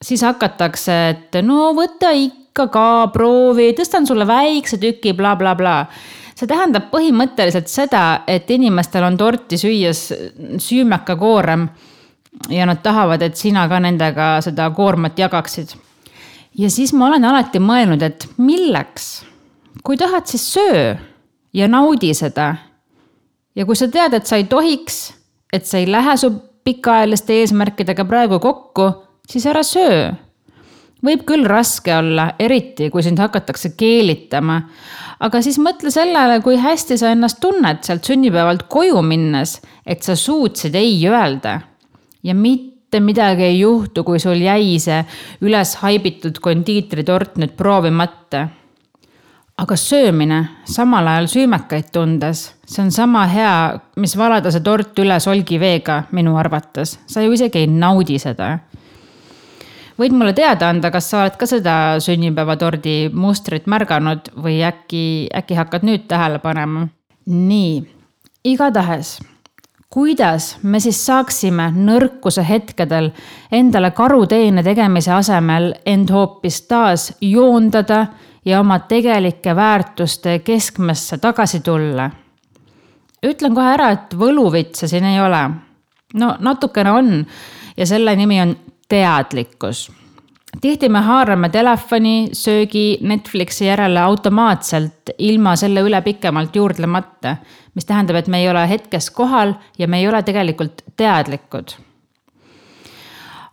siis 0.06 0.24
hakatakse, 0.24 0.96
et 1.10 1.40
no 1.44 1.74
võta 1.78 2.12
ikka 2.16 2.68
ka 2.72 2.88
proovi, 3.14 3.72
tõstan 3.78 4.08
sulle 4.08 4.28
väikse 4.28 4.80
tüki 4.80 5.14
bla, 5.14 5.36
bla, 5.36 5.56
blablabla 5.56 5.78
see 6.40 6.48
tähendab 6.48 6.88
põhimõtteliselt 6.94 7.68
seda, 7.68 8.24
et 8.28 8.50
inimestel 8.52 9.04
on 9.04 9.18
torti 9.20 9.60
süües 9.60 10.06
süümeka 10.64 11.18
koorem 11.20 11.68
ja 12.50 12.68
nad 12.70 12.80
tahavad, 12.84 13.22
et 13.26 13.36
sina 13.36 13.68
ka 13.68 13.82
nendega 13.84 14.38
seda 14.46 14.70
koormat 14.76 15.20
jagaksid 15.20 15.76
ja 16.58 16.70
siis 16.70 16.94
ma 16.94 17.08
olen 17.10 17.26
alati 17.26 17.60
mõelnud, 17.60 18.04
et 18.04 18.28
milleks. 18.38 19.26
kui 19.84 19.98
tahad, 19.98 20.28
siis 20.28 20.44
söö 20.54 20.96
ja 21.54 21.68
naudi 21.68 22.14
seda. 22.14 22.56
ja 23.56 23.66
kui 23.66 23.76
sa 23.76 23.88
tead, 23.88 24.14
et 24.14 24.28
sa 24.28 24.36
ei 24.36 24.44
tohiks, 24.44 25.14
et 25.54 25.66
see 25.66 25.84
ei 25.84 25.92
lähe 25.92 26.18
su 26.18 26.32
pikaajaliste 26.64 27.34
eesmärkidega 27.34 28.06
praegu 28.06 28.40
kokku, 28.40 28.92
siis 29.30 29.46
ära 29.50 29.64
söö. 29.64 30.10
võib 31.06 31.22
küll 31.24 31.46
raske 31.48 31.94
olla, 31.96 32.34
eriti 32.44 32.90
kui 32.92 33.04
sind 33.04 33.20
hakatakse 33.22 33.74
keelitama. 33.78 34.62
aga 35.20 35.42
siis 35.42 35.60
mõtle 35.60 35.92
sellele, 35.92 36.42
kui 36.42 36.58
hästi 36.58 36.98
sa 36.98 37.14
ennast 37.14 37.40
tunned 37.40 37.84
sealt 37.84 38.04
sünnipäevalt 38.04 38.68
koju 38.68 39.02
minnes, 39.02 39.60
et 39.86 40.04
sa 40.04 40.16
suutsid 40.16 40.76
ei 40.76 40.98
öelda. 41.08 41.62
ja 42.24 42.36
mitte 42.36 43.00
midagi 43.00 43.44
ei 43.44 43.60
juhtu, 43.60 44.04
kui 44.04 44.20
sul 44.20 44.42
jäi 44.42 44.80
see 44.80 45.04
üles 45.42 45.76
haibitud 45.84 46.40
kondiitritort 46.40 47.38
nüüd 47.38 47.56
proovimata. 47.58 48.48
aga 49.60 49.76
söömine, 49.76 50.50
samal 50.66 51.08
ajal 51.08 51.28
süümekaid 51.28 51.92
tundes, 51.92 52.56
see 52.66 52.82
on 52.82 52.92
sama 52.92 53.26
hea, 53.28 53.80
mis 53.96 54.18
valada 54.18 54.52
see 54.52 54.64
tort 54.64 55.00
üle 55.00 55.20
solgiveega 55.20 56.04
minu 56.12 56.38
arvates, 56.38 56.98
sa 57.08 57.22
ju 57.22 57.32
isegi 57.36 57.60
ei 57.60 57.68
naudi 57.68 58.20
seda 58.20 58.58
võid 60.00 60.16
mulle 60.16 60.34
teada 60.34 60.70
anda, 60.70 60.92
kas 60.92 61.10
sa 61.12 61.24
oled 61.24 61.36
ka 61.40 61.48
seda 61.50 61.74
sünnipäevatordi 62.04 63.10
mustrit 63.14 63.68
märganud 63.68 64.32
või 64.40 64.62
äkki, 64.64 65.28
äkki 65.36 65.60
hakkad 65.60 65.88
nüüd 65.88 66.08
tähele 66.12 66.40
panema? 66.44 66.88
nii, 67.30 67.84
igatahes 68.48 69.18
kuidas 69.90 70.58
me 70.64 70.80
siis 70.80 71.00
saaksime 71.06 71.72
nõrkuse 71.74 72.44
hetkedel 72.46 73.10
endale 73.52 73.92
karuteene 73.98 74.64
tegemise 74.64 75.12
asemel 75.16 75.72
end 75.86 76.12
hoopis 76.14 76.62
taas 76.70 77.10
joondada 77.22 78.06
ja 78.46 78.60
oma 78.60 78.80
tegelike 78.80 79.56
väärtuste 79.56 80.40
keskmesse 80.40 81.18
tagasi 81.18 81.60
tulla? 81.60 82.10
ütlen 83.26 83.56
kohe 83.56 83.74
ära, 83.74 83.90
et 83.92 84.14
võluvitse 84.16 84.88
siin 84.88 85.04
ei 85.10 85.20
ole. 85.22 85.42
no 86.14 86.36
natukene 86.40 86.92
on 86.92 87.26
ja 87.78 87.86
selle 87.86 88.16
nimi 88.16 88.42
on 88.42 88.56
teadlikkus 88.90 89.88
tihti 90.62 90.90
me 90.90 91.02
haarame 91.02 91.50
telefoni, 91.50 92.30
söögi, 92.34 92.98
Netflixi 93.02 93.66
järele 93.66 94.00
automaatselt, 94.02 95.14
ilma 95.18 95.56
selle 95.56 95.84
üle 95.86 96.02
pikemalt 96.02 96.56
juurdlemata. 96.56 97.36
mis 97.76 97.86
tähendab, 97.86 98.16
et 98.16 98.28
me 98.28 98.42
ei 98.42 98.50
ole 98.50 98.70
hetkes 98.70 99.12
kohal 99.12 99.54
ja 99.78 99.88
me 99.88 100.00
ei 100.00 100.08
ole 100.08 100.24
tegelikult 100.24 100.82
teadlikud. 100.98 101.72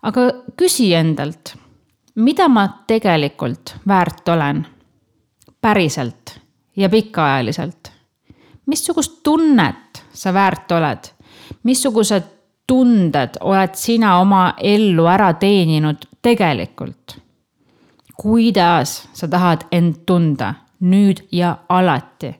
aga 0.02 0.20
küsi 0.56 0.94
endalt, 0.94 1.56
mida 2.14 2.48
ma 2.48 2.68
tegelikult 2.86 3.76
väärt 3.88 4.28
olen? 4.28 4.66
päriselt 5.60 6.40
ja 6.76 6.88
pikaajaliselt. 6.88 7.92
missugust 8.66 9.22
tunnet 9.22 10.04
sa 10.12 10.34
väärt 10.34 10.72
oled? 10.72 11.12
missugused 11.62 12.35
tunded 12.66 13.38
oled 13.40 13.74
sina 13.74 14.18
oma 14.20 14.54
ellu 14.58 15.06
ära 15.06 15.32
teeninud 15.34 16.08
tegelikult? 16.22 17.20
kuidas 18.16 19.08
sa 19.12 19.28
tahad 19.28 19.66
end 19.72 20.02
tunda 20.06 20.54
nüüd 20.80 21.26
ja 21.32 21.56
alati? 21.68 22.34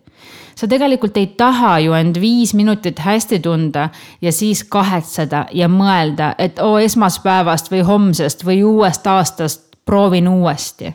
sa 0.57 0.69
tegelikult 0.69 1.17
ei 1.21 1.27
taha 1.37 1.79
ju 1.85 1.93
end 1.93 2.17
viis 2.21 2.55
minutit 2.55 2.99
hästi 2.99 3.39
tunda 3.45 3.89
ja 4.23 4.33
siis 4.33 4.65
kahetseda 4.65 5.47
ja 5.53 5.69
mõelda, 5.69 6.35
et 6.39 6.59
oo 6.59 6.79
esmaspäevast 6.81 7.71
või 7.71 7.83
homsest 7.85 8.45
või 8.45 8.63
uuest 8.65 9.07
aastast 9.07 9.77
proovin 9.85 10.29
uuesti. 10.29 10.95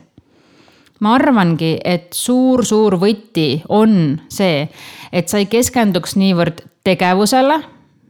ma 0.99 1.15
arvangi, 1.15 1.77
et 1.85 2.13
suur-suur 2.13 2.97
võti 3.01 3.61
on 3.69 4.19
see, 4.29 4.67
et 5.11 5.29
sa 5.29 5.37
ei 5.37 5.45
keskenduks 5.45 6.15
niivõrd 6.15 6.61
tegevusele, 6.83 7.61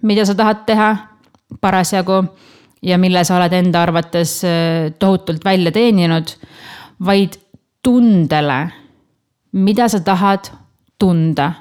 mida 0.02 0.26
sa 0.26 0.36
tahad 0.36 0.66
teha 0.66 1.11
parasjagu 1.62 2.24
ja 2.82 2.98
mille 2.98 3.24
sa 3.24 3.38
oled 3.38 3.54
enda 3.54 3.82
arvates 3.82 4.44
äh, 4.44 4.94
tohutult 5.00 5.46
välja 5.46 5.72
teeninud, 5.72 6.36
vaid 7.06 7.38
tundele, 7.84 8.68
mida 9.52 9.88
sa 9.90 10.00
tahad 10.00 10.52
tunda. 11.00 11.52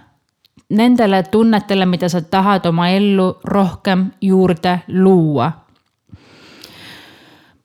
Nendele 0.70 1.22
tunnetele, 1.22 1.86
mida 1.86 2.08
sa 2.08 2.20
tahad 2.20 2.66
oma 2.66 2.88
ellu 2.88 3.40
rohkem 3.44 4.10
juurde 4.20 4.80
luua. 4.88 5.52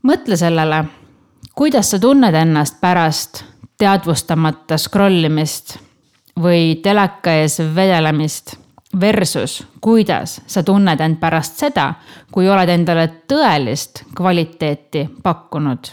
mõtle 0.05 0.37
sellele, 0.37 0.85
kuidas 1.55 1.91
sa 1.91 1.99
tunned 1.99 2.33
ennast 2.33 2.81
pärast 2.81 3.43
teadvustamata 3.77 4.77
scroll 4.77 5.25
imist 5.25 5.77
või 6.39 6.75
teleka 6.83 7.33
ees 7.41 7.57
vedelemist 7.75 8.55
versus 8.99 9.63
kuidas 9.81 10.41
sa 10.47 10.63
tunned 10.63 10.99
end 10.99 11.19
pärast 11.19 11.59
seda, 11.59 11.93
kui 12.31 12.49
oled 12.49 12.69
endale 12.69 13.07
tõelist 13.27 14.03
kvaliteeti 14.15 15.09
pakkunud. 15.23 15.91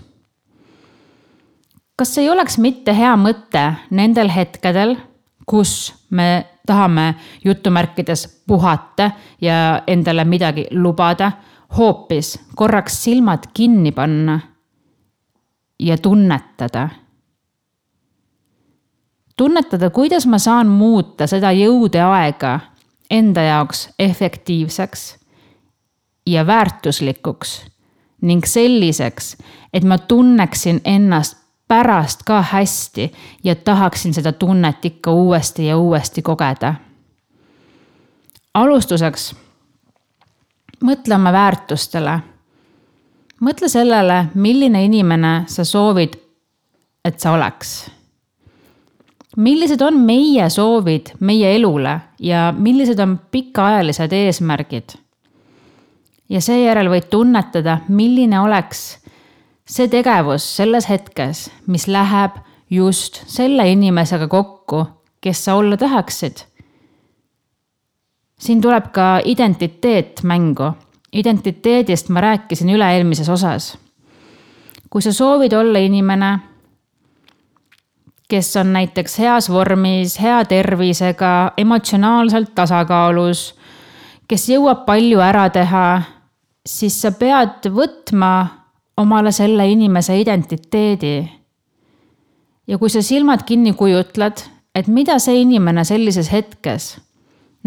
kas 1.97 2.18
ei 2.18 2.30
oleks 2.30 2.59
mitte 2.59 2.94
hea 2.94 3.16
mõte 3.16 3.73
nendel 3.90 4.28
hetkedel 4.28 4.97
kus 5.47 5.94
me 6.11 6.47
tahame 6.66 7.14
jutumärkides 7.44 8.42
puhata 8.47 9.11
ja 9.40 9.82
endale 9.87 10.25
midagi 10.25 10.66
lubada, 10.71 11.32
hoopis 11.78 12.38
korraks 12.56 13.04
silmad 13.04 13.38
kinni 13.54 13.92
panna 13.92 14.40
ja 15.78 15.99
tunnetada. 15.99 16.88
tunnetada, 19.37 19.90
kuidas 19.90 20.26
ma 20.26 20.38
saan 20.38 20.66
muuta 20.66 21.26
seda 21.26 21.50
jõudeaega 21.52 22.61
enda 23.12 23.42
jaoks 23.42 23.88
efektiivseks 23.99 25.19
ja 26.26 26.47
väärtuslikuks 26.47 27.66
ning 28.23 28.45
selliseks, 28.47 29.37
et 29.73 29.85
ma 29.85 29.99
tunneksin 29.99 30.81
ennast 30.85 31.37
pärast 31.69 32.23
ka 32.26 32.42
hästi 32.42 33.12
ja 33.45 33.54
tahaksin 33.54 34.14
seda 34.14 34.33
tunnet 34.33 34.85
ikka 34.85 35.12
uuesti 35.12 35.66
ja 35.66 35.76
uuesti 35.76 36.23
kogeda. 36.23 36.75
alustuseks 38.54 39.35
mõtle 40.85 41.14
oma 41.14 41.33
väärtustele. 41.33 42.19
mõtle 43.40 43.69
sellele, 43.69 44.26
milline 44.35 44.85
inimene 44.85 45.45
sa 45.47 45.64
soovid, 45.64 46.14
et 47.04 47.21
sa 47.21 47.33
oleks. 47.33 47.90
Millised 49.36 49.80
on 49.80 50.00
meie 50.04 50.48
soovid 50.50 51.14
meie 51.20 51.54
elule 51.56 52.00
ja 52.20 52.52
millised 52.56 52.98
on 53.00 53.18
pikaajalised 53.30 54.12
eesmärgid? 54.12 54.98
ja 56.28 56.40
seejärel 56.40 56.88
võid 56.88 57.10
tunnetada, 57.12 57.80
milline 57.88 58.40
oleks 58.40 59.02
see 59.68 59.88
tegevus 59.92 60.44
selles 60.56 60.88
hetkes, 60.88 61.48
mis 61.66 61.86
läheb 61.88 62.38
just 62.72 63.22
selle 63.28 63.66
inimesega 63.72 64.28
kokku, 64.33 64.85
kes 65.20 65.44
sa 65.44 65.54
olla 65.61 65.76
tahaksid. 65.76 66.44
siin 68.38 68.61
tuleb 68.61 68.92
ka 68.92 69.20
identiteet 69.24 70.22
mängu. 70.22 70.72
identiteedist 71.12 72.09
ma 72.09 72.20
rääkisin 72.20 72.70
üle-eelmises 72.70 73.28
osas. 73.28 73.78
kui 74.90 75.02
sa 75.02 75.12
soovid 75.12 75.52
olla 75.52 75.78
inimene, 75.78 76.38
kes 78.33 78.57
on 78.57 78.73
näiteks 78.73 79.18
heas 79.18 79.51
vormis, 79.53 80.16
hea 80.21 80.45
tervisega, 80.49 81.53
emotsionaalselt 81.61 82.55
tasakaalus, 82.57 83.42
kes 84.29 84.47
jõuab 84.49 84.87
palju 84.87 85.21
ära 85.21 85.51
teha, 85.53 85.85
siis 86.64 86.97
sa 87.03 87.12
pead 87.12 87.68
võtma 87.68 88.33
omale 88.97 89.35
selle 89.37 89.68
inimese 89.68 90.16
identiteedi. 90.21 91.29
ja 92.66 92.79
kui 92.79 92.88
sa 92.90 93.03
silmad 93.03 93.45
kinni 93.45 93.75
kujutled, 93.77 94.40
et 94.75 94.88
mida 94.88 95.18
see 95.18 95.42
inimene 95.42 95.85
sellises 95.85 96.33
hetkes, 96.33 96.97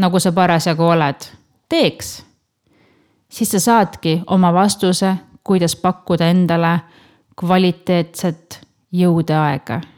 nagu 0.01 0.19
sa 0.19 0.31
parasjagu 0.31 0.83
oled, 0.83 1.29
teeks, 1.69 2.23
siis 3.29 3.51
sa 3.51 3.59
saadki 3.59 4.21
oma 4.27 4.53
vastuse, 4.53 5.15
kuidas 5.43 5.75
pakkuda 5.75 6.33
endale 6.33 6.79
kvaliteetset 7.35 8.63
jõudeaega. 8.91 9.94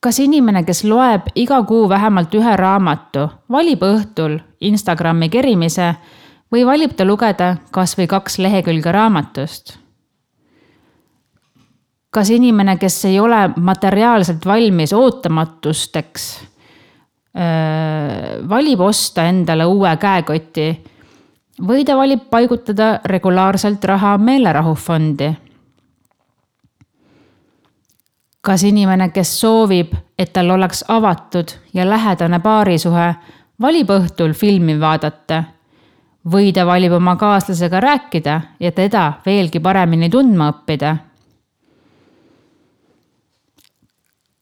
Kas 0.00 0.18
inimene, 0.22 0.62
kes 0.64 0.84
loeb 0.84 1.32
iga 1.34 1.62
kuu 1.66 1.88
vähemalt 1.88 2.34
ühe 2.34 2.54
raamatu, 2.56 3.26
valib 3.50 3.82
õhtul 3.82 4.38
Instagrami 4.60 5.28
kerimise 5.28 5.94
või 6.52 6.64
valib 6.66 6.94
ta 6.96 7.06
lugeda 7.06 7.56
kas 7.74 7.96
või 7.98 8.06
kaks 8.10 8.38
lehekülge 8.38 8.92
raamatust? 8.92 9.78
kas 12.10 12.30
inimene, 12.30 12.78
kes 12.80 13.04
ei 13.04 13.18
ole 13.20 13.50
materiaalselt 13.56 14.46
valmis 14.46 14.92
ootamatusteks, 14.96 16.28
valib 18.48 18.80
osta 18.80 19.26
endale 19.28 19.66
uue 19.68 19.92
käekoti 20.00 20.68
või 21.68 21.84
ta 21.84 21.98
valib 21.98 22.24
paigutada 22.30 23.00
regulaarselt 23.04 23.84
raha 23.84 24.16
meelerahufondi? 24.18 25.30
Kas 28.48 28.62
inimene, 28.64 29.10
kes 29.12 29.28
soovib, 29.42 29.90
et 30.18 30.30
tal 30.32 30.48
oleks 30.54 30.80
avatud 30.88 31.50
ja 31.76 31.84
lähedane 31.84 32.38
paarisuhe, 32.40 33.08
valib 33.60 33.90
õhtul 33.92 34.32
filmi 34.32 34.78
vaadata 34.80 35.42
või 36.32 36.54
ta 36.56 36.64
valib 36.66 36.94
oma 36.96 37.16
kaaslasega 37.20 37.80
rääkida 37.84 38.38
ja 38.60 38.72
teda 38.72 39.02
veelgi 39.26 39.60
paremini 39.60 40.08
tundma 40.10 40.48
õppida. 40.54 40.96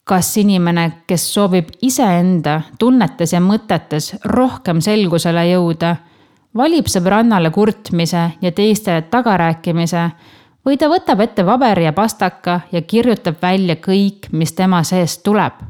kas 0.07 0.37
inimene, 0.39 1.03
kes 1.07 1.23
soovib 1.35 1.73
iseenda 1.83 2.61
tunnetes 2.79 3.33
ja 3.33 3.41
mõtetes 3.43 4.13
rohkem 4.23 4.79
selgusele 4.79 5.43
jõuda, 5.49 5.97
valib 6.55 6.87
sõbrannale 6.87 7.51
kurtmise 7.51 8.29
ja 8.41 8.53
teistele 8.53 9.03
tagarääkimise 9.11 10.05
või 10.67 10.77
ta 10.77 10.91
võtab 10.91 11.21
ette 11.23 11.45
paberi 11.45 11.87
ja 11.87 11.93
pastaka 11.93 12.61
ja 12.73 12.83
kirjutab 12.83 13.43
välja 13.43 13.77
kõik, 13.77 14.31
mis 14.33 14.53
tema 14.53 14.83
seest 14.83 15.23
tuleb 15.23 15.63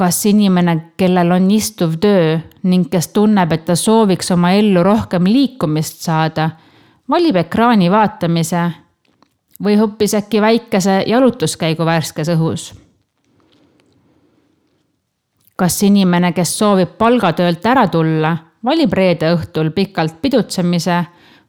kas 0.00 0.24
inimene, 0.26 0.92
kellel 0.96 1.34
on 1.34 1.50
istuv 1.52 1.98
töö 2.00 2.38
ning 2.72 2.86
kes 2.88 3.10
tunneb, 3.12 3.50
et 3.52 3.66
ta 3.68 3.74
sooviks 3.76 4.30
oma 4.32 4.54
ellu 4.56 4.80
rohkem 4.80 5.26
liikumist 5.28 6.00
saada, 6.06 6.46
valib 7.10 7.36
ekraani 7.36 7.90
vaatamise 7.92 8.62
või 9.60 9.76
hoopis 9.76 10.14
äkki 10.16 10.40
väikese 10.40 11.02
jalutuskäigu 11.06 11.84
värskes 11.84 12.32
õhus? 12.32 12.70
kas 15.60 15.74
inimene, 15.84 16.32
kes 16.32 16.54
soovib 16.56 16.94
palgatöölt 16.96 17.66
ära 17.68 17.82
tulla, 17.92 18.30
valib 18.64 18.94
reede 18.96 19.34
õhtul 19.34 19.68
pikalt 19.76 20.16
pidutsemise 20.22 21.02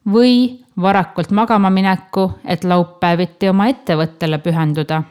või 0.06 0.64
varakult 0.82 1.32
magama 1.32 1.70
mineku, 1.70 2.32
et 2.46 2.64
laupäeviti 2.64 3.50
oma 3.50 3.68
ettevõttele 3.70 4.40
pühenduda 4.42 5.04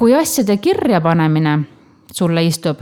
kui 0.00 0.14
asjade 0.16 0.56
kirjapanemine 0.56 1.58
sulle 2.12 2.44
istub, 2.48 2.78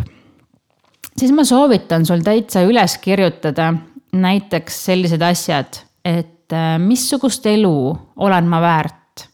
siis 1.19 1.33
ma 1.35 1.43
soovitan 1.45 2.07
sul 2.07 2.23
täitsa 2.23 2.63
üles 2.63 2.95
kirjutada 3.03 3.73
näiteks 4.15 4.77
sellised 4.87 5.23
asjad, 5.27 5.81
et 6.05 6.55
äh, 6.55 6.77
missugust 6.79 7.47
elu 7.51 7.75
olen 8.17 8.47
ma 8.47 8.61
väärt 8.63 9.27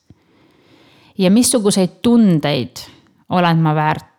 ja 1.19 1.31
missuguseid 1.31 2.01
tundeid 2.03 2.81
olen 3.29 3.61
ma 3.61 3.75
väärt. 3.77 4.14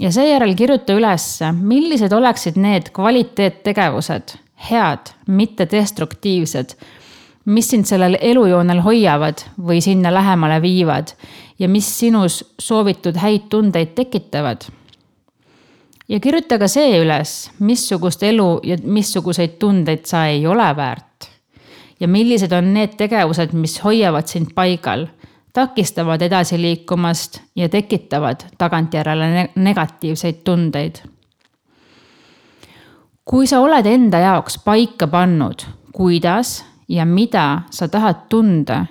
Ja 0.00 0.12
seejärel 0.12 0.54
kirjuta 0.56 0.96
üles, 0.96 1.26
millised 1.60 2.12
oleksid 2.12 2.56
need 2.60 2.90
kvaliteettegevused, 2.96 4.36
head, 4.70 5.12
mitte 5.26 5.66
destruktiivsed, 5.70 6.76
mis 7.44 7.72
sind 7.72 7.88
sellel 7.88 8.16
elujoonel 8.20 8.82
hoiavad 8.84 9.42
või 9.58 9.80
sinna 9.82 10.12
lähemale 10.14 10.60
viivad 10.62 11.14
ja 11.58 11.68
mis 11.68 11.88
sinus 11.98 12.42
soovitud 12.58 13.18
häid 13.18 13.48
tundeid 13.50 13.94
tekitavad. 13.94 14.62
ja 16.08 16.20
kirjuta 16.20 16.58
ka 16.58 16.68
see 16.68 16.98
üles, 17.00 17.50
missugust 17.58 18.22
elu 18.22 18.60
ja 18.62 18.76
missuguseid 18.84 19.58
tundeid 19.58 20.06
sa 20.06 20.26
ei 20.26 20.46
ole 20.46 20.76
väärt. 20.76 21.28
ja 22.00 22.08
millised 22.08 22.52
on 22.52 22.74
need 22.74 22.96
tegevused, 22.96 23.52
mis 23.52 23.78
hoiavad 23.84 24.26
sind 24.26 24.54
paigal, 24.54 25.06
takistavad 25.52 26.22
edasi 26.22 26.60
liikumast 26.60 27.40
ja 27.56 27.68
tekitavad 27.68 28.46
tagantjärele 28.58 29.50
negatiivseid 29.54 30.44
tundeid 30.44 31.02
kui 33.24 33.46
sa 33.46 33.60
oled 33.62 33.86
enda 33.86 34.20
jaoks 34.22 34.58
paika 34.64 35.06
pannud, 35.06 35.64
kuidas 35.92 36.62
ja 36.88 37.06
mida 37.06 37.62
sa 37.70 37.88
tahad 37.88 38.26
tunda, 38.28 38.84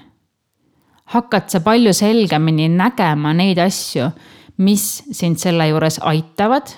hakkad 1.11 1.49
sa 1.51 1.59
palju 1.59 1.93
selgemini 1.93 2.69
nägema 2.69 3.33
neid 3.35 3.59
asju, 3.59 4.09
mis 4.57 5.03
sind 5.11 5.41
selle 5.41 5.67
juures 5.67 5.99
aitavad 6.07 6.71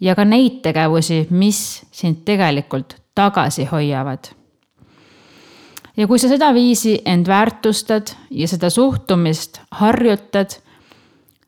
ja 0.00 0.14
ka 0.14 0.24
neid 0.24 0.62
tegevusi, 0.64 1.26
mis 1.30 1.60
sind 1.92 2.24
tegelikult 2.24 2.96
tagasi 3.14 3.64
hoiavad. 3.64 4.32
Ja 5.96 6.06
kui 6.06 6.18
sa 6.18 6.28
sedaviisi 6.28 7.00
end 7.04 7.26
väärtustad 7.26 8.12
ja 8.30 8.48
seda 8.48 8.70
suhtumist 8.70 9.60
harjutad 9.70 10.58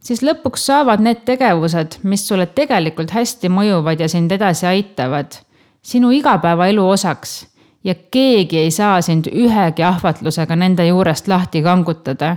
siis 0.00 0.22
lõpuks 0.24 0.64
saavad 0.70 1.02
need 1.04 1.22
tegevused, 1.28 2.00
mis 2.08 2.24
sulle 2.28 2.46
tegelikult 2.46 3.12
hästi 3.12 3.50
mõjuvad 3.52 4.00
ja 4.00 4.08
sind 4.08 4.32
edasi 4.32 4.66
aitavad, 4.66 5.40
sinu 5.82 6.10
igapäevaelu 6.16 6.84
osaks 6.88 7.40
ja 7.84 7.94
keegi 7.94 8.58
ei 8.64 8.70
saa 8.74 9.00
sind 9.04 9.28
ühegi 9.32 9.84
ahvatlusega 9.84 10.56
nende 10.56 10.86
juurest 10.88 11.28
lahti 11.28 11.62
kangutada. 11.62 12.36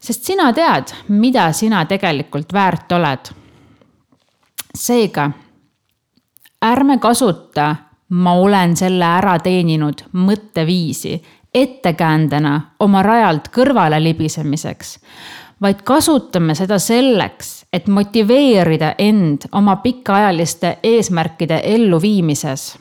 sest 0.00 0.24
sina 0.24 0.52
tead, 0.52 0.92
mida 1.08 1.52
sina 1.52 1.84
tegelikult 1.84 2.52
väärt 2.52 2.92
oled. 2.92 3.32
seega 4.74 5.30
ärme 6.62 6.98
kasuta 6.98 7.76
ma 8.08 8.34
olen 8.34 8.76
selle 8.76 9.04
ära 9.04 9.38
teeninud 9.38 10.04
mõtteviisi 10.12 11.16
ettekäändena 11.54 12.60
oma 12.80 13.02
rajalt 13.02 13.48
kõrvale 13.54 14.02
libisemiseks 14.02 14.98
vaid 15.62 15.82
kasutame 15.84 16.54
seda 16.54 16.78
selleks, 16.78 17.66
et 17.72 17.88
motiveerida 17.88 18.94
end 18.98 19.48
oma 19.52 19.76
pikaajaliste 19.76 20.78
eesmärkide 20.82 21.60
elluviimises. 21.64 22.78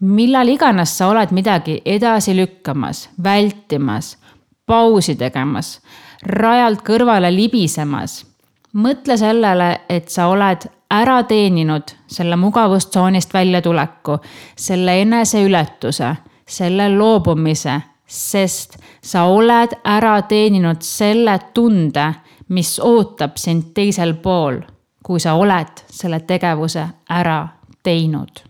millal 0.00 0.48
iganes 0.48 0.98
sa 0.98 1.06
oled 1.08 1.30
midagi 1.32 1.78
edasi 1.84 2.36
lükkamas, 2.36 3.10
vältimas, 3.22 4.18
pausi 4.66 5.14
tegemas, 5.16 5.80
rajalt 6.22 6.82
kõrvale 6.84 7.30
libisemas, 7.34 8.26
mõtle 8.74 9.16
sellele, 9.16 9.80
et 9.88 10.08
sa 10.08 10.26
oled 10.26 10.66
ära 11.00 11.22
teeninud 11.22 11.94
selle 12.06 12.36
mugavustsoonist 12.36 13.34
väljatuleku, 13.34 14.18
selle 14.56 15.00
eneseületuse, 15.02 16.14
selle 16.46 16.88
loobumise 16.96 17.80
sest 18.06 18.76
sa 19.02 19.24
oled 19.24 19.74
ära 19.84 20.22
teeninud 20.28 20.82
selle 20.84 21.38
tunde, 21.54 22.06
mis 22.48 22.76
ootab 22.82 23.38
sind 23.40 23.72
teisel 23.74 24.14
pool, 24.22 24.60
kui 25.02 25.20
sa 25.20 25.34
oled 25.40 25.84
selle 25.90 26.20
tegevuse 26.28 26.86
ära 27.10 27.46
teinud. 27.82 28.42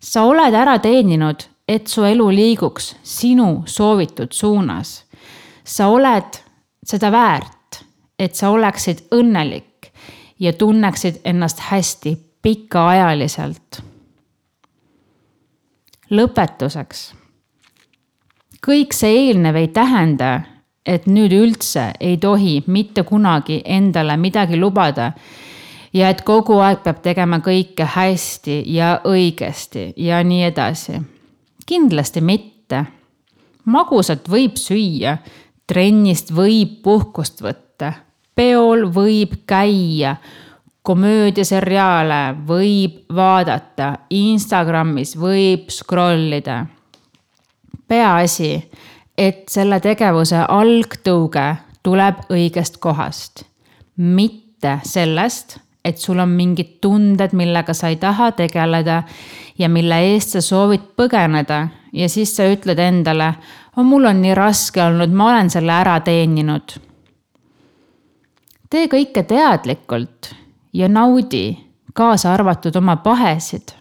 sa 0.00 0.24
oled 0.24 0.54
ära 0.54 0.78
teeninud, 0.78 1.42
et 1.68 1.86
su 1.86 2.04
elu 2.04 2.28
liiguks 2.30 2.96
sinu 3.02 3.62
soovitud 3.66 4.32
suunas. 4.32 5.04
sa 5.64 5.88
oled 5.88 6.40
seda 6.84 7.10
väärt, 7.12 7.84
et 8.18 8.34
sa 8.34 8.50
oleksid 8.50 9.08
õnnelik 9.10 9.69
ja 10.40 10.52
tunneksid 10.52 11.20
ennast 11.24 11.60
hästi 11.70 12.16
pikaajaliselt. 12.42 13.82
lõpetuseks 16.10 17.20
kõik 18.66 18.94
see 18.96 19.26
eelnev 19.26 19.56
ei 19.56 19.68
tähenda, 19.72 20.40
et 20.86 21.06
nüüd 21.08 21.32
üldse 21.36 21.90
ei 22.00 22.16
tohi 22.20 22.60
mitte 22.66 23.04
kunagi 23.08 23.60
endale 23.64 24.16
midagi 24.16 24.58
lubada. 24.60 25.12
ja 25.92 26.08
et 26.08 26.20
kogu 26.22 26.60
aeg 26.62 26.84
peab 26.84 27.00
tegema 27.02 27.40
kõike 27.42 27.82
hästi 27.96 28.62
ja 28.70 29.00
õigesti 29.04 29.92
ja 29.96 30.22
nii 30.24 30.42
edasi. 30.44 31.00
kindlasti 31.66 32.20
mitte. 32.20 32.84
magusat 33.64 34.28
võib 34.28 34.56
süüa, 34.56 35.18
trennist 35.66 36.32
võib 36.32 36.82
puhkust 36.82 37.42
võtta, 37.42 37.92
peol 38.34 38.88
võib 38.94 39.42
käia. 39.46 40.16
Komöödiaseriaale 40.82 42.20
võib 42.48 43.02
vaadata, 43.14 43.92
Instagramis 44.16 45.12
võib 45.20 45.68
scroll 45.70 46.38
ida 46.38 46.62
peaasi, 47.90 48.52
et 49.18 49.48
selle 49.50 49.80
tegevuse 49.82 50.44
algtõuge 50.46 51.46
tuleb 51.82 52.22
õigest 52.30 52.78
kohast, 52.82 53.44
mitte 53.96 54.78
sellest, 54.86 55.58
et 55.84 55.98
sul 55.98 56.20
on 56.22 56.30
mingid 56.36 56.76
tunded, 56.84 57.34
millega 57.36 57.74
sa 57.74 57.90
ei 57.90 57.98
taha 58.00 58.30
tegeleda 58.36 59.02
ja 59.58 59.68
mille 59.72 59.98
eest 60.12 60.36
sa 60.36 60.44
soovid 60.44 60.92
põgeneda. 60.96 61.66
Ja 61.92 62.06
siis 62.08 62.36
sa 62.36 62.46
ütled 62.46 62.78
endale, 62.78 63.32
mul 63.82 64.06
on 64.06 64.20
nii 64.22 64.36
raske 64.38 64.82
olnud, 64.84 65.10
ma 65.10 65.32
olen 65.32 65.50
selle 65.50 65.72
ära 65.74 65.96
teeninud. 66.06 66.76
Tee 68.70 68.86
kõike 68.88 69.22
teadlikult 69.22 70.34
ja 70.72 70.88
naudi, 70.88 71.58
kaasa 71.94 72.34
arvatud 72.34 72.76
oma 72.76 72.96
pahesid 72.96 73.80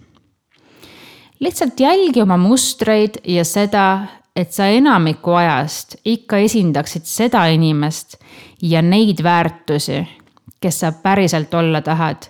lihtsalt 1.40 1.80
jälgi 1.80 2.22
oma 2.22 2.38
mustreid 2.38 3.20
ja 3.24 3.46
seda, 3.46 4.00
et 4.36 4.52
sa 4.52 4.68
enamiku 4.68 5.32
ajast 5.32 5.96
ikka 6.06 6.38
esindaksid 6.38 7.08
seda 7.08 7.46
inimest 7.52 8.16
ja 8.62 8.82
neid 8.82 9.24
väärtusi, 9.24 10.04
kes 10.62 10.80
sa 10.80 10.92
päriselt 10.92 11.54
olla 11.54 11.82
tahad 11.82 12.30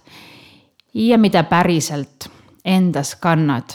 ja 0.93 1.17
mida 1.17 1.43
päriselt 1.43 2.29
endas 2.65 3.15
kannad. 3.15 3.69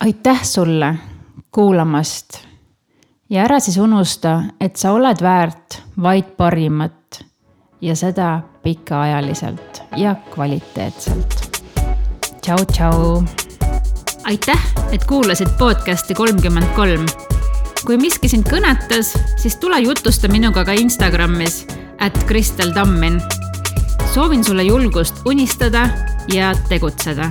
aitäh 0.00 0.42
sulle 0.44 0.94
kuulamast 1.50 2.46
ja 3.30 3.44
ära 3.44 3.60
siis 3.60 3.78
unusta, 3.78 4.42
et 4.60 4.76
sa 4.76 4.92
oled 4.96 5.22
väärt 5.22 5.80
vaid 6.02 6.36
parimat 6.36 7.22
ja 7.80 7.96
seda 7.96 8.40
pikaajaliselt 8.62 9.82
ja 9.96 10.14
kvaliteetselt 10.34 11.46
tšau, 12.46 12.64
tšau. 12.72 13.24
aitäh, 14.24 14.62
et 14.92 15.04
kuulasid 15.04 15.48
podcast'i 15.58 16.14
kolmkümmend 16.14 16.68
kolm. 16.76 17.06
kui 17.86 17.98
miski 17.98 18.28
sind 18.28 18.46
kõnetas, 18.46 19.16
siis 19.42 19.56
tule 19.58 19.80
jutusta 19.82 20.28
minuga 20.28 20.64
ka 20.64 20.72
Instagramis, 20.72 21.66
at 21.98 22.14
Kristel 22.26 22.70
Tammin. 22.74 23.22
soovin 24.14 24.44
sulle 24.44 24.62
julgust 24.62 25.26
unistada 25.26 25.88
ja 26.32 26.54
tegutseda 26.68 27.30